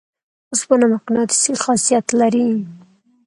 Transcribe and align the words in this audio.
اوسپنه 0.51 0.85
مقناطیسي 0.93 1.53
خاصیت 1.63 2.07
لري. 2.19 2.49